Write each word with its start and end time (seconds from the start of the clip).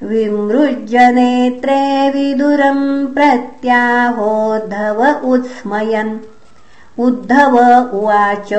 विमृज्यनेत्रे 0.10 1.78
विदुरम् 2.16 2.84
प्रत्याहोद्धव 3.16 5.00
उत्स्मयन् 5.34 6.12
उद्धव 7.06 7.56
उवाच 8.00 8.52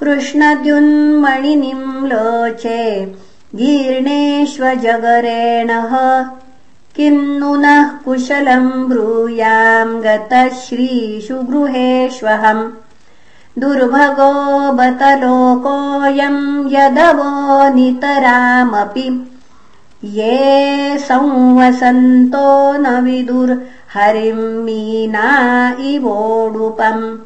कृष्णद्युन्मणिनिम् 0.00 1.88
लोचे 2.10 2.82
जीर्णेष्वजगरेणः 3.60 4.52
किम् 6.96 7.24
नः 7.62 7.88
कुशलम् 8.04 8.70
ब्रूयाम् 8.88 10.00
गतः 10.02 10.44
श्रीषु 10.66 11.36
गृहेष्वहम् 11.50 12.62
दुर्भगो 13.60 14.72
बतलोकोऽयम् 14.72 16.72
यदवो 16.72 17.74
नितरामपि। 17.74 19.32
ये 20.04 20.98
संवसन्तो 20.98 22.72
न 22.72 23.00
विदुर्हरिम् 23.00 24.38
मीना 24.38 25.76
इवोडुपम्। 25.80 27.18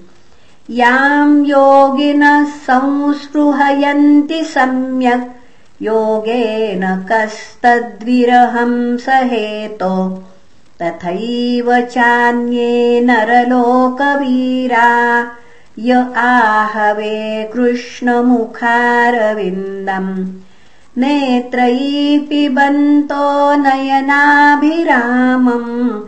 याम् 0.71 1.47
योगिनः 1.47 2.45
संस्पृहयन्ति 2.45 4.45
सम्यक् 4.45 5.37
योगेन 5.83 7.09
कस्तद्विरहम् 7.13 8.99
सहेतो। 8.99 10.25
तथैव 10.83 11.81
चान्ये 11.81 13.01
नरलोकवीरा 13.01 14.87
य 15.79 16.07
आहवे 16.17 17.51
कृष्णमुखारविन्दम्। 17.55 20.27
नेत्रैः 20.99 22.29
पिबन्तो 22.29 23.57
नयनाभिरामम्। 23.57 26.01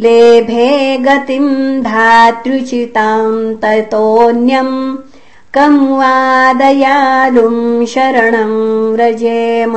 लेभे 0.01 0.99
गतिम् 0.99 1.83
धातृचिताम् 1.83 3.55
ततोऽन्यम् 3.63 4.97
कम् 5.55 5.99
वादयालुम् 5.99 7.87
शरणम् 7.87 8.95
व्रजेम 8.95 9.75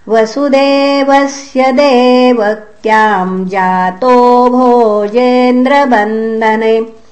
वसुदेवस्य 0.10 1.72
देवक्याम् 1.72 3.50
जातो 3.50 4.50
भोजेन्द्रबन्दने 4.50 7.03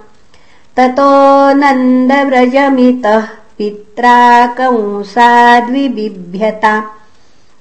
ततो 0.76 1.52
नन्दव्रजमितः 1.52 3.28
पित्रा 3.58 4.46
कंसाद्विबिभ्यता। 4.46 6.84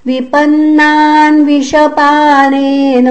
विपन्नान् 0.07 1.45
विषपानेन 1.47 3.09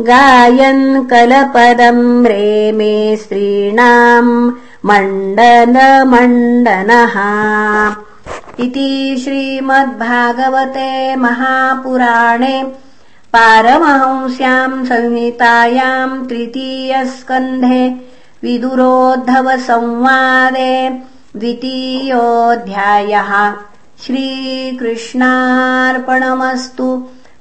गायन् 0.00 1.04
कलपदम् 1.10 2.26
रेमे 2.26 2.96
स्त्रीणाम् 3.16 4.32
मण्डनमण्डनः 4.86 7.14
इति 8.64 8.90
श्रीमद्भागवते 9.24 10.90
महापुराणे 11.16 12.56
पारमहंस्याम् 13.34 14.84
संहितायाम् 14.86 16.24
तृतीयस्कन्धे 16.28 17.82
विदुरोद्धवसंवादे 18.44 19.48
द्वितीयोऽध्यायः 21.36 23.30
श्रीकृष्णार्पणमस्तु। 24.04 26.88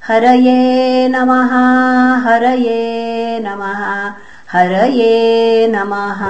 हरये 0.07 0.61
नमः 1.09 1.51
हरये 2.25 2.81
नमः 3.45 3.81
हरये 4.53 5.13
नमः 5.75 6.21